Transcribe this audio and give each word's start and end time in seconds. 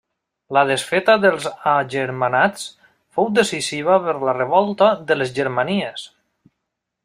La 0.55 0.61
desfeta 0.69 1.15
dels 1.25 1.45
agermanats 1.73 2.65
fou 3.19 3.29
decisiva 3.41 3.99
per 4.07 4.17
la 4.31 4.37
Revolta 4.41 4.91
de 5.13 5.19
les 5.21 5.37
Germanies. 5.41 6.11